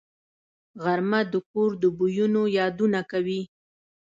[0.83, 3.41] غرمه د کور د بویونو یادونه کوي